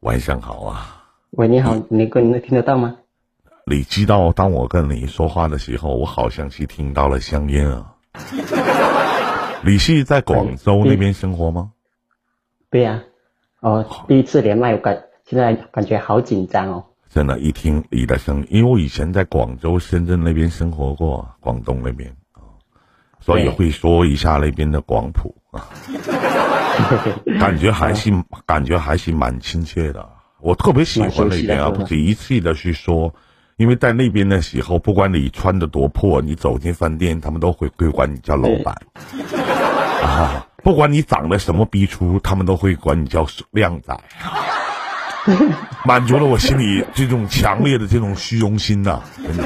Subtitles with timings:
[0.00, 2.96] 晚上好啊，喂，你好，你哥，你能听得到吗？
[3.66, 7.96] 你知道当我跟你说话的时候，我好像是听到了香烟啊。
[9.66, 11.72] 你是在广州那边生活吗？
[12.70, 13.02] 对呀、
[13.60, 16.84] 哦，第一次连麦，我感现在感觉好紧张哦。
[17.10, 22.54] 真的，一听你的声音，因为我以前在广州、深圳那边生活过，广东那边啊，
[23.18, 25.66] 所以会说一下那边的广普啊，
[27.38, 28.10] 感觉还是
[28.46, 30.08] 感觉还是蛮亲切的。
[30.40, 33.12] 我特别喜欢那边啊，不止一次的去说，
[33.56, 38.74] 因为在那边的时候，不管你穿的多破，你走进饭店，他们都会会管你叫老板
[40.02, 43.98] 啊，不管你长得什么逼出，他们都会管你叫靓仔。
[45.84, 49.44] 满足了我心里这种强烈的这种虚荣心呐、真的，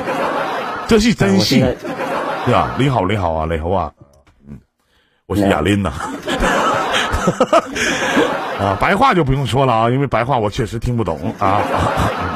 [0.87, 1.95] 这是真性我现，在
[2.45, 2.76] 对吧？
[2.78, 3.92] 你好，你好啊，你好啊，
[4.46, 4.60] 嗯，
[5.26, 5.90] 我是你好雅琳呐。
[5.90, 6.12] 啊，
[8.80, 11.62] 白话就不用说了啊，因为白话我确实听不懂啊。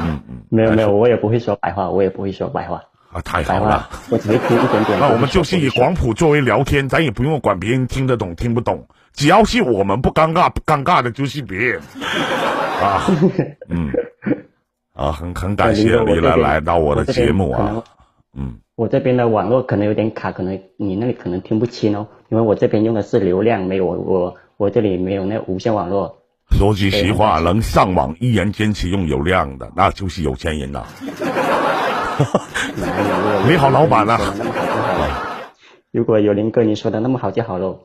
[0.04, 3.88] 嗯 嗯没有没有，我也不会说白话，我也不会说白话，啊，太好了。
[4.10, 4.98] 我只会听一点点。
[5.00, 11.80] 那我们就是以广普作为聊天，咱也不用管别人听得懂听不懂，只要是我们不尴尬，不尴尬的就是别人。
[12.80, 13.02] 啊，
[13.68, 13.90] 嗯，
[14.94, 17.82] 啊，很很感谢你来来到我的节目啊，
[18.36, 24.36] 嗯，我这边的网络可能有点卡，可能你那里可能听不清哦，因为我这边用的是流量，没有我我
[24.70, 26.22] 这里没有那无线网络。
[26.50, 30.86] 说句实话，能上网依然坚持用流量的，那就是有钱人呐。
[32.76, 35.38] 哪里如果你好老板啊说的那么好就好了。
[35.90, 37.80] 如果有林哥你说的那么好就好喽。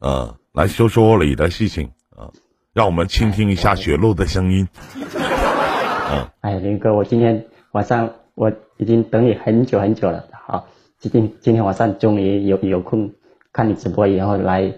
[0.00, 2.30] 嗯，来说说你的事情啊，
[2.72, 4.68] 让我们倾听一下雪露的声音。
[4.96, 10.24] 嗯哎，林哥，我今天晚上我已经等你很久很久了。
[10.46, 13.12] 好，今天今天晚上终于有有空
[13.52, 14.72] 看你直播，然后来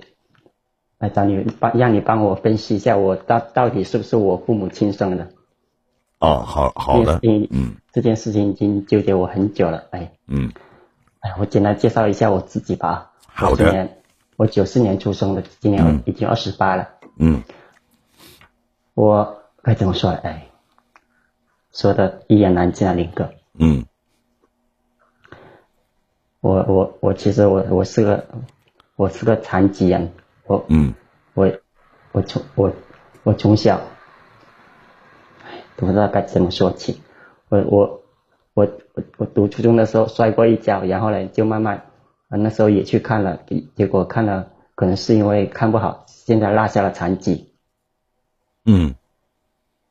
[1.01, 5.29] 来找你帮让你帮我分析一下，我到到底是不是我父母亲生的？
[6.19, 9.87] 哦，好好的，嗯这件事情已经纠结我很久了。
[9.91, 10.53] 哎嗯，
[11.21, 13.13] 哎，我简单介绍一下我自己吧。
[13.27, 13.99] 好的我今年
[14.37, 16.91] 我九四年出生的，今年已经二十八了。
[17.17, 17.43] 嗯
[18.93, 20.11] 我该怎么说？
[20.11, 20.49] 哎，
[21.73, 23.33] 说的一言难尽啊，林哥。
[23.59, 23.87] 嗯
[26.43, 28.27] 我我我其实我我是个
[28.97, 30.13] 我是个残疾人，
[30.51, 30.93] 我嗯
[31.35, 31.49] 我
[32.11, 32.73] 我从我
[33.23, 33.81] 我从小，
[35.45, 37.01] 哎，不知道该怎么说起。
[37.49, 38.03] 我我
[38.55, 41.85] 我我我读初中的时候摔过一跤，然后呢就慢慢，
[42.29, 47.53] 啊那时候也去看了，结结果看了可能是因为看不好，现在落下了残疾，
[48.65, 48.97] 嗯，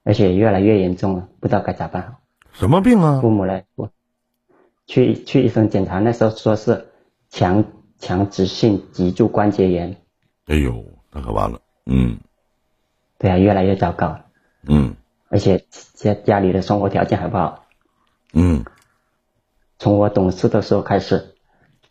[0.03, 2.19] 而且越来越严重了，不知道该咋办好。
[2.51, 3.29] 什么病啊父？
[3.29, 3.89] 母呢，我
[4.87, 6.87] 去去医生检查，那时候说是
[7.29, 7.63] 强
[7.97, 9.95] 强直性脊柱关节炎，
[10.49, 11.61] 哎呦，那可完了。
[11.85, 12.17] 嗯
[13.19, 14.19] 对啊，越来越糟糕，
[14.67, 14.95] 嗯
[15.29, 17.65] 而且家家里的生活条件还不好。
[18.33, 18.65] 嗯
[19.77, 21.35] 从我懂事的时候开始，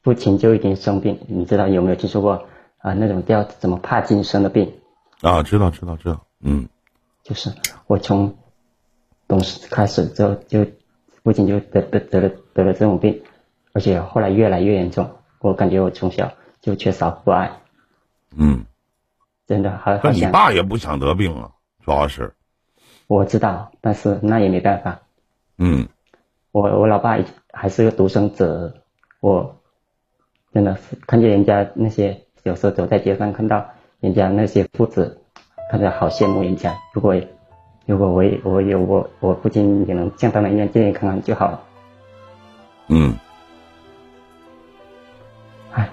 [0.03, 2.49] 父亲就已经生病，你知道有没有听说过
[2.79, 4.75] 啊、那种叫什么帕金森的病？
[5.21, 6.27] 啊，知道知道知道。
[6.41, 6.69] 嗯
[7.23, 7.53] 就是
[7.87, 8.37] 我从
[9.29, 10.67] 懂事开始之后，就
[11.23, 13.23] 父亲就得得得了得了这种病，
[13.73, 15.11] 而且后来越来越严重。
[15.41, 17.61] 我感觉我从小就缺少父爱，
[18.39, 18.65] 嗯，
[19.47, 20.25] 真的还那你。
[20.27, 21.51] 爸也不想得病啊，
[21.85, 22.33] 主要是。
[23.09, 25.01] 我知道，但是那也没办法。
[25.59, 25.89] 嗯
[26.53, 27.19] 我我老爸
[27.53, 28.83] 还是个独生子，
[29.21, 29.57] 我
[30.53, 33.67] 真的是看见人家那些有时候走在街上看到
[34.01, 35.21] 人家那些父子，
[35.71, 36.73] 看着好羡慕人家。
[36.93, 37.15] 如果
[37.87, 41.61] 如果我也我有我我父亲也能像他们一样健健康康就好了。
[42.89, 43.15] 嗯
[45.73, 45.89] 唉，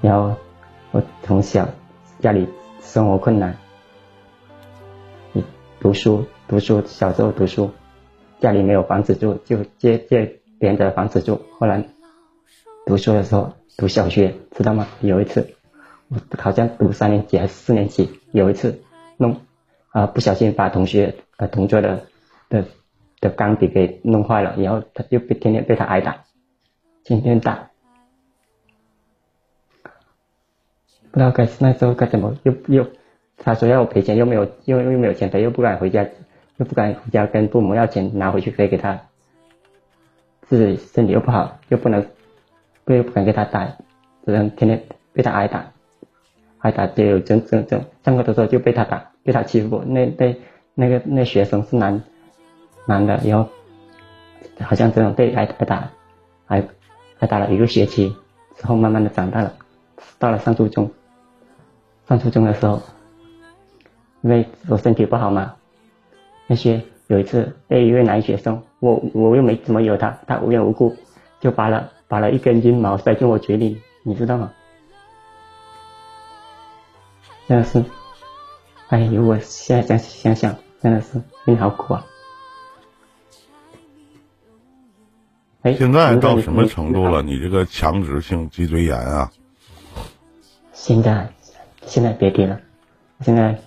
[0.00, 0.36] 然后我
[1.24, 1.66] 从小
[2.20, 2.46] 家里
[2.82, 3.56] 生活困难，
[5.80, 7.70] 读书读书小时候读书，
[8.40, 11.40] 家里没有房子住，就借借别人的房子住。
[11.58, 11.82] 后来
[12.84, 14.86] 读书的时候读小学，知道吗？
[15.00, 15.54] 有一次
[16.08, 18.82] 我好像读三年级还是四年级，有一次
[19.16, 19.40] 弄
[19.88, 22.04] 啊、不小心把同学呃同桌的
[22.50, 22.66] 的
[23.20, 26.24] 的钢笔给弄坏了，然后他就被天天被他挨打，
[27.02, 27.70] 天天打。
[31.14, 32.84] 不知道该那时候该怎么又又，
[33.36, 36.04] 他说要我赔钱，又没有又又没有钱赔，又不敢回家，
[36.56, 39.00] 又不敢回家跟父母要钱拿回去赔给他，
[40.42, 42.04] 自己身体又不好，又不能，
[42.86, 43.64] 又不敢给他打，
[44.26, 44.82] 只能天天
[45.12, 45.70] 被他挨打，
[46.58, 50.36] 挨打就有整整整上课的时候就被他打，被他欺负，那那
[50.74, 52.02] 那个那学生是男
[52.86, 53.48] 男的，然后
[54.62, 55.88] 好像这种被挨挨打，
[56.46, 56.64] 挨
[57.20, 58.12] 挨打了一个学期
[58.56, 59.54] 之后，慢慢的长大了，
[60.18, 60.90] 到了上初中。
[62.08, 62.82] 上初中的时候，
[64.22, 65.54] 因为我身体不好嘛，
[66.46, 70.94] 那些有一次被一位男学生，我我又没怎么惹他，他无缘无故
[71.40, 74.52] 就拔了拔了一根阴毛塞进我嘴里，你知道吗？
[77.46, 77.84] 真的是，
[78.88, 82.06] 哎呦，我现在想想想，真的是心好苦啊。
[85.62, 87.22] 哎，现在到什么程度了？
[87.22, 89.30] 你这个强直性脊椎炎啊？
[90.72, 91.26] 现在，
[91.86, 92.60] 现在别提了，
[93.20, 93.58] 现在，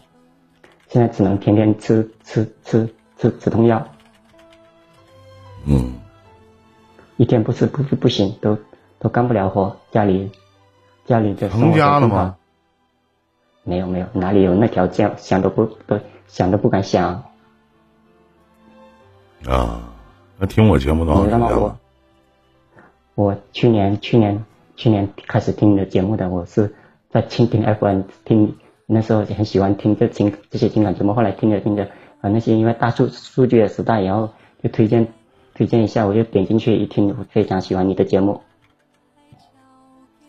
[0.88, 3.88] 现在只能天天吃吃吃吃止痛药。
[5.66, 5.94] 嗯。
[7.18, 8.58] 一天不吃不不行，都
[9.00, 9.75] 都干不了活。
[9.92, 10.30] 家里，
[11.06, 12.36] 家里的成家了吗？
[13.64, 15.12] 没有没有，哪里有那条件？
[15.18, 17.24] 想都不不想都不敢想。
[19.48, 19.81] 啊，
[20.38, 21.80] 那听我节目多少年了？
[23.16, 26.75] 我去年去年去年开始听你的节目的，我是
[27.18, 28.56] 在蜻蜓 FM 听，
[28.86, 31.84] 那时候就很喜欢听这情这些情感节目，后来听着听着
[32.22, 34.30] 啊那些因为大数数据的时代，然后
[34.62, 35.08] 就推荐
[35.56, 38.40] 推荐一下，我就点进去一听，我非常喜欢你的节目，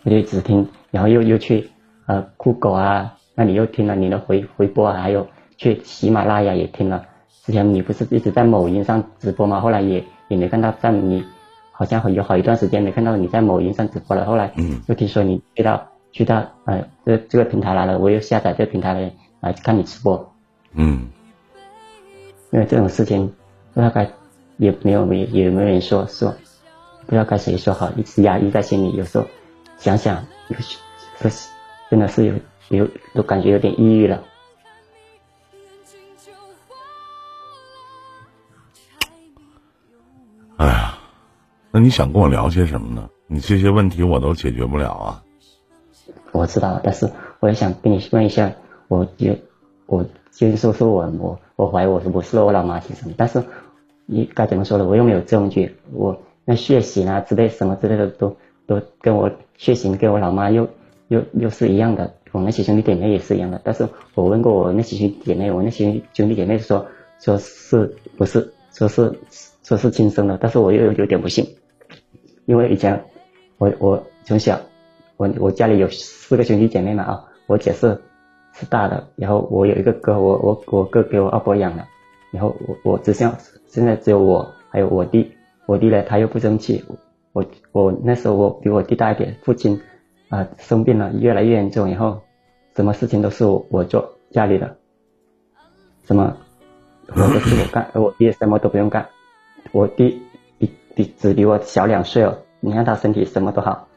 [0.02, 1.69] 我就一直听，然后又又去
[2.06, 5.26] 呃酷狗啊那里又听了你的回回播啊，还有
[5.58, 7.05] 去喜马拉雅也听了，
[7.44, 9.61] 之前你不是一直在某音上直播吗？
[9.61, 11.23] 后来也也没看到在你。
[11.70, 14.52] 好像有好一段时间没看到你在某音上直播了，后来
[14.88, 20.34] 又听说你去到去到呃这这个平台来了，我又下载这个平台来来看你直播。
[20.72, 21.08] 嗯，
[22.50, 23.26] 因为这种事情
[23.75, 24.10] 不知道该
[24.56, 26.34] 也没有没也没有人说说，
[27.06, 28.96] 不知道该谁说好，一直压抑在心里。
[28.96, 29.26] 有时候
[29.76, 30.25] 想想
[31.90, 32.34] 真的是有
[32.78, 34.22] 有都感觉有点抑郁了。
[40.56, 40.94] 哎呀。
[41.70, 43.06] 那你想跟我聊些什么呢？
[43.26, 45.22] 你这些问题我都解决不了啊。
[46.38, 48.52] 我知道，但是我也想跟你问一下，
[48.88, 49.35] 我就
[49.87, 53.43] 我就是说说我我我怀疑我是不是我老妈亲生，但是
[54.06, 54.87] 你该怎么说呢？
[54.87, 58.37] 我又没有证据，我那血型啊之类什么之类的都
[58.67, 60.69] 都跟我血型跟我老妈又
[61.08, 63.61] 又又是一样的，我那些兄弟姐妹也是一样的。
[63.64, 66.87] 但是我问过我那些兄弟姐妹，我那些兄弟姐妹说
[67.20, 69.12] 说是不是说是。
[69.69, 71.46] 说是亲生的，但是我又有点不信，
[72.46, 73.05] 因为以前
[73.58, 74.58] 我我从小
[75.18, 78.00] 我我家里有四个兄弟姐妹嘛啊，我姐是
[78.54, 81.84] 是大的，然后我有一个哥，我我我哥给我二伯养了，
[82.30, 83.36] 然后我我只想
[83.66, 85.32] 现在只有我还有我弟，
[85.66, 86.84] 我弟呢他又不争气，
[87.32, 89.80] 我我那时候我比我弟大一点，父亲
[90.28, 92.20] 啊生病了越来越严重，然后
[92.76, 94.76] 什么事情都是我我做家里的，
[96.04, 96.36] 什么
[97.08, 99.08] 我都是我干，而 我弟什么都不用干。
[99.72, 100.22] 我弟
[100.58, 103.88] 比比只比我小两岁哦，你看他身体什么都好，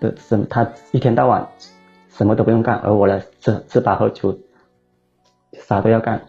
[0.00, 1.46] 的什他一天到晚
[2.08, 4.40] 什么都不用干，而我呢吃吃饱喝足，
[5.52, 6.20] 啥都要干。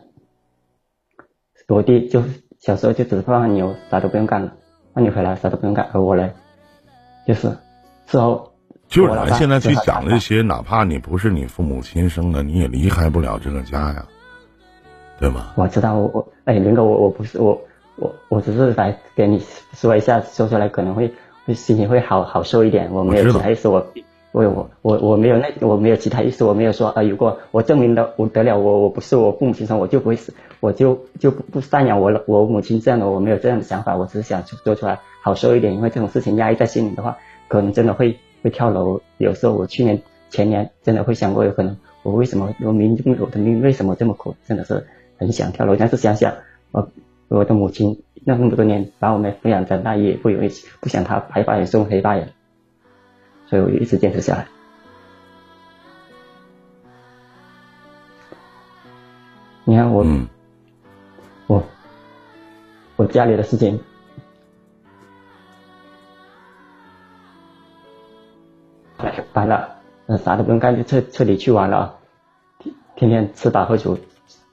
[1.68, 2.23] 我弟就
[2.59, 4.53] 小时候就只是放牛，啥都不用干了，
[4.94, 6.29] 放牛回来啥都不用干，而我呢，
[7.25, 7.47] 就是
[8.07, 8.51] 伺候
[8.88, 14.06] 就是咱现在去讲这些，哪怕你不是你父母亲生的，你也离开不了这个家呀，
[15.19, 15.53] 对吗？
[15.56, 17.59] 我知道，我我哎林哥，我我不是我。
[17.97, 19.39] 我我只是来给你
[19.74, 21.13] 说一下，说出来可能会会
[21.47, 22.91] 心情会好好受一点。
[22.91, 23.85] 我没有其他意思，我
[24.31, 37.17] 我我我我没有那我没有其他意思，我没有说啊，如果我证明了我得了我我不是我父母亲生，我就不会死，我就就不赡养我我母亲这样的，我没有这样的想法，我只是想说出来好受一点，因为这种事情压抑在心里的话，
[37.48, 39.01] 可能真的会会跳楼。
[39.17, 44.86] 有时候我去年前年真的会想过，有可能我为什么我明明我的命为什么这么苦，真的是
[45.17, 46.33] 很想跳楼，但是想想
[46.71, 46.88] 我。
[47.33, 50.50] 我的母亲那么多年把我们抚养长大，也不容易，
[50.80, 52.32] 不想他白发人送黑发人，
[53.48, 54.48] 所以我就一直坚持下来。
[59.63, 60.06] 你看我，
[61.48, 61.63] 我，
[62.96, 63.80] 我家里的事情，
[69.34, 69.78] 完了，
[70.24, 71.98] 啥都不用干，就彻彻底去玩了，
[72.60, 73.98] 天天天吃饱喝足，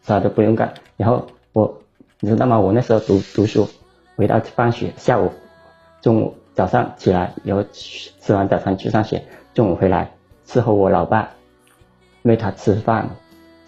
[0.00, 1.82] 啥都不用干，然后我。
[2.20, 2.58] 你知道吗？
[2.58, 3.68] 我那时候读读书，
[4.16, 5.32] 回到放学，下午、
[6.00, 10.10] 中午、早上起来，然后吃完早餐去上学，中午回来
[10.44, 11.30] 伺候我老爸，
[12.22, 13.08] 喂他吃饭，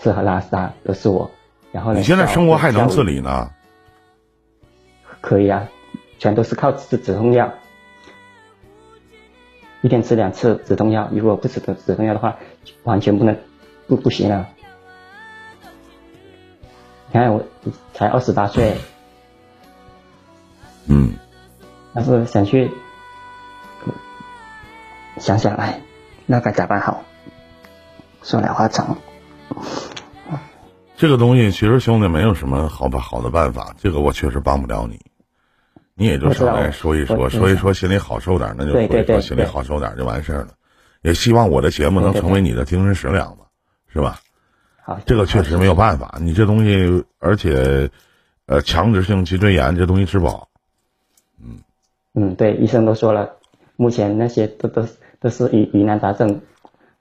[0.01, 1.31] 吃喝拉撒都是我。
[1.71, 3.51] 然后你现在生活还能自理呢？
[5.21, 5.69] 可以啊，
[6.19, 7.53] 全都是靠吃止痛药，
[9.83, 11.09] 一天吃两次止痛药。
[11.13, 12.37] 如果不吃止止痛药的话，
[12.83, 13.37] 完全不能
[13.87, 14.49] 不不行了。
[14.57, 14.60] 你
[18.01, 18.75] 才二十八岁，
[20.87, 21.13] 嗯，
[21.93, 22.71] 但是想去
[25.19, 25.79] 想想，哎，
[26.25, 27.05] 那该咋办好？
[28.23, 28.97] 说来话长。
[30.97, 34.99] 这个东西其实兄弟没有什么好办好的办法，这个我确实帮不了你。
[35.93, 40.55] 你也就上来说一说，说一说心里好受点，那就说一说心里好受点就完事儿了。
[41.03, 43.45] 也希望我的节目能成为你的精神食粮吧，
[43.93, 44.21] 是吧？
[44.83, 47.91] 好，这个确实没有办法，你这东西，而且，
[48.47, 50.49] 呃，强直性脊椎炎这东西治不好。
[51.41, 51.59] 嗯
[52.15, 53.31] 嗯，对，医生都说了，
[53.77, 54.87] 目前那些都都
[55.21, 56.41] 都是疑疑难杂症，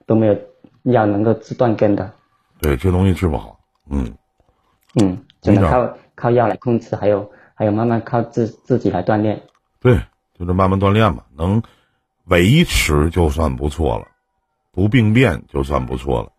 [0.06, 0.36] 都没有
[0.84, 2.12] 药能够治断根的。
[2.60, 3.58] 对，这东西治不好。
[3.90, 4.12] 嗯
[5.00, 7.30] 嗯，只能靠靠药来控制，还有。
[7.52, 9.38] 还有慢慢靠自自己来锻炼，
[9.80, 9.94] 对，
[10.32, 11.62] 就是慢慢锻炼吧，能
[12.24, 14.06] 维持就算不错了，
[14.72, 16.32] 不病变就算不错了。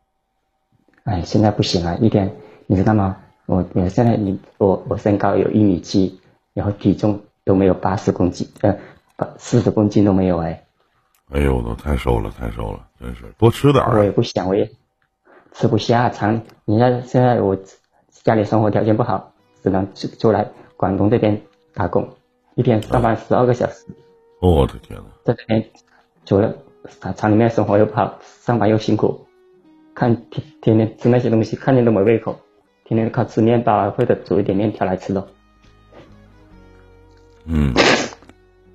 [1.03, 2.31] 哎，现在不行了，一天
[2.67, 3.17] 你知道吗？
[3.47, 6.19] 我我现在你我我身高有一米七，
[6.53, 8.77] 然后体重都没有八十公斤，呃，
[9.15, 10.63] 八四十公斤都没有哎。
[11.31, 13.83] 哎呦，我都太瘦了，太瘦了，真是多吃点。
[13.85, 14.69] 我也不想，我也
[15.53, 17.57] 吃不下，长你看现在我
[18.23, 20.47] 家里生活条件不好，只能出出来。
[20.77, 21.39] 广东这边
[21.73, 22.09] 打工，
[22.55, 23.85] 一天上班十二个小时。
[24.39, 25.63] 我的天呐，在这边
[26.25, 26.55] 除了
[26.99, 29.27] 厂厂里面生活又不好，上班又辛苦，
[30.01, 32.35] 看天天天吃那些东西，看见都没胃口，
[32.85, 35.27] 天天靠吃面包啊，或者煮一点面条来吃的。
[37.45, 37.71] 嗯，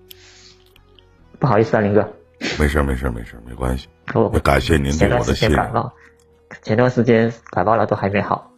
[1.40, 2.08] 不好意思啊，林哥。
[2.60, 3.88] 没事没事没事没关系。
[4.34, 5.68] 也感谢您对我的信任。
[6.62, 8.52] 前段时间感冒了都还没好。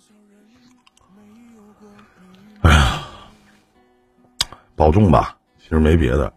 [4.76, 6.30] 保重吧，其实没别的，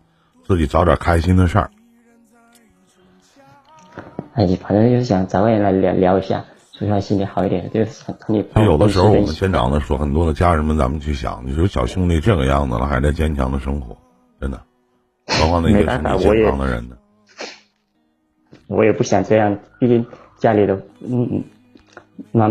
[0.47, 1.69] 自己找点开心的事儿。
[4.33, 7.69] 哎，反正就是想找个人来聊聊一下，说出来心里好一点。
[7.69, 13.97] 就是你有的时候我们现场的说，很多的家人们，咱们去想，你说小兄弟这个样子了，还在坚强的生活，
[14.39, 14.61] 真的，
[15.27, 16.95] 何况那些身体健康的人呢？
[18.67, 20.05] 我也不想这样，毕竟
[20.37, 21.43] 家里的嗯，
[22.31, 22.47] 妈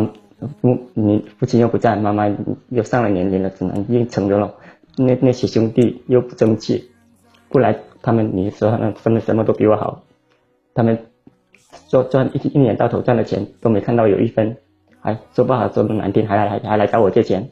[0.61, 2.29] 父你父亲又不在，妈妈
[2.69, 4.55] 又上了年龄了，只能硬撑着了。
[4.99, 6.91] 那那些兄弟又不争气，
[7.49, 10.03] 不来他们你说他们分的什么都比我好，
[10.75, 11.07] 他们
[11.89, 14.57] 说赚一一年到头赚的钱都没看到有一分，
[15.01, 17.51] 还说不好说的难听，还来还来找我借钱，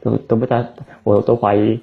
[0.00, 0.64] 都都不知道，
[1.02, 1.80] 我都怀疑，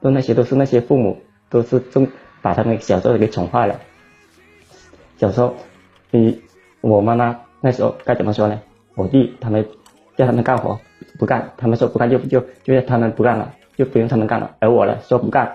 [0.00, 1.16] 都那些都是那些父母
[1.48, 2.06] 都是中
[2.42, 3.80] 把他们小时候给宠坏了，
[5.16, 5.54] 小时候，
[6.10, 6.40] 你
[6.80, 8.60] 我妈妈那时候该怎么说呢？
[8.94, 9.64] 我弟他们
[10.16, 10.78] 叫他们干活。
[11.18, 14.54] 不干，他们说不干就就就让他们不干了，就不用他们干了。
[14.60, 15.52] 而我呢，说不干，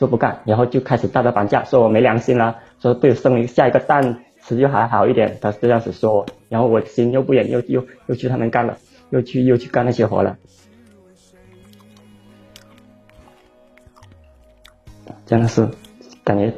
[0.00, 8.78] 说不干，然后就开始道德绑架，说我没良心了，说对生下一个蛋吃就还好一点，他这样子说我，然后我心又不忍，又又又去他们干了，
[9.10, 10.38] 又去又去干那些活了，
[15.26, 15.68] 真的是
[16.24, 16.50] 感觉。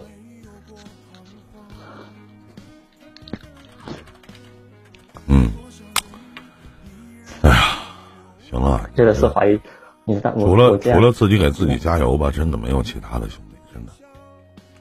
[8.95, 9.59] 这个是怀疑，
[10.05, 13.93] 你知道，除了除了自己给自己加油吧，真的没有其他的兄弟，真的。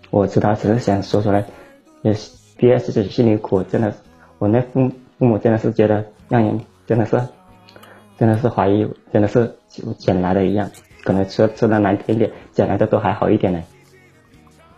[0.09, 1.45] 我知道，只是想说出来，
[2.01, 2.15] 也
[2.57, 3.93] 憋自己心里苦，真的，
[4.39, 7.21] 我那父父母真的是觉得让人真的是，
[8.17, 9.55] 真的是怀疑，真的是
[9.97, 10.69] 捡来的一样，
[11.03, 13.63] 可能说说的难听点，捡来的都还好一点呢。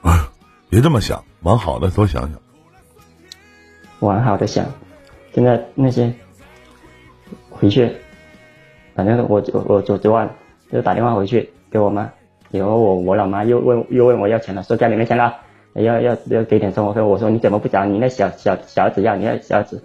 [0.01, 0.29] 啊，
[0.69, 2.41] 别这么想，往好的多想想。
[3.99, 4.65] 往好的想，
[5.33, 6.13] 现在那些
[7.49, 7.89] 回去。
[8.95, 10.29] 反正我我我昨昨晚
[10.71, 12.11] 就打电话回去给我妈，
[12.51, 15.35] 然后我我老妈又问又问我要钱了，说家里没钱了，
[15.73, 17.01] 要要要给点生活费。
[17.01, 19.15] 我说你怎么不找你那小小小子要？
[19.15, 19.83] 你那小子，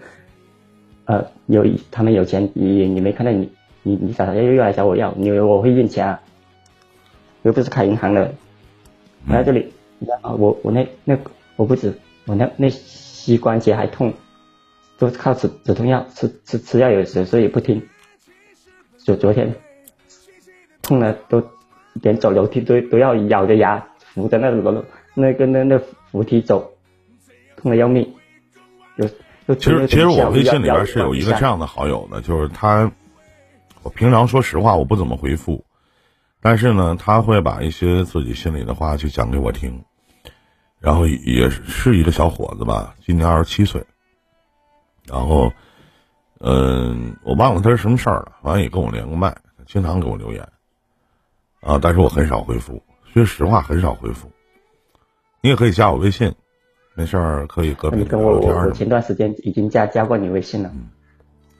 [1.07, 3.51] 呃，有他们有钱，你你没看到你
[3.83, 5.13] 你你找他又又来找我要？
[5.17, 6.21] 你以为我会印钱啊？
[7.43, 8.31] 又不是开银行的，
[9.29, 9.73] 来这里，
[10.23, 11.17] 我我那那
[11.57, 11.93] 我不止，
[12.27, 14.13] 我那那膝关节还痛，
[14.99, 17.81] 都靠止止痛药，吃吃吃药有时所以不听。
[19.09, 19.51] 就昨天
[20.83, 21.43] 痛的都
[21.95, 24.85] 连走楼梯都都要咬着牙扶着那楼
[25.15, 26.71] 那个那那扶梯走，
[27.57, 28.07] 痛的要命。
[28.99, 29.09] 就
[29.47, 32.93] 就其实其实我微信里边是有一个这样的好友的，就是他，
[33.83, 35.65] 我平常说实话我不怎么回复，
[36.43, 39.83] 但是呢他会把一些自己心里的话去讲给我听，
[40.81, 43.83] 然后也是一个小伙子吧，今年二十七岁，
[45.07, 45.51] 然后。
[46.41, 50.49] 嗯，我忘了他是什么事儿了，完了也跟我连过麦，经常给我留言，
[51.61, 52.83] 啊，但是我很少回复，
[53.13, 54.31] 说实话很少回复。
[55.43, 56.35] 你也可以加我微信，
[56.95, 60.73] 没事儿可以隔壁聊我我我前段时间已经加加过你微信了，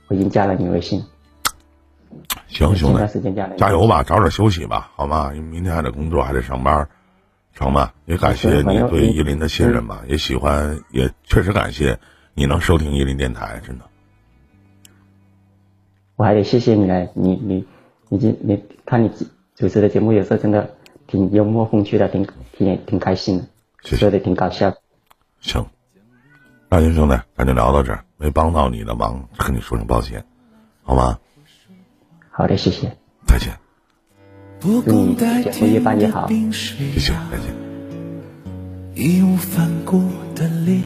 [0.07, 1.05] 我已经加了你微信。
[2.47, 5.31] 行兄弟，加油吧，早点休息吧，好吗？
[5.35, 6.89] 因为明天还得工作，还得上班，
[7.53, 7.91] 成吗？
[8.05, 11.99] 也感谢你对依林的信任吧，也喜欢，也确实感谢
[12.33, 13.85] 你能收听依林电台，真的。
[16.19, 17.65] 我还得谢谢你嘞，你你
[18.09, 19.09] 你今你看你
[19.55, 20.75] 主持的节目有时候真的
[21.07, 23.45] 挺幽默风趣的，挺挺挺开心的，
[23.83, 24.75] 谢谢说的挺搞笑。
[25.39, 25.65] 行，
[26.67, 30.25] 那行兄弟，咱就聊到这儿，没帮到你的忙，跟你说声抱歉，
[30.83, 31.17] 好吗？
[32.29, 32.91] 好的，谢谢。
[33.25, 33.57] 再见，
[34.59, 36.27] 祝你节目越办越好。
[36.27, 36.51] 谢
[36.99, 37.55] 谢，再见。
[38.93, 40.01] 义无反顾
[40.35, 40.77] 的脸。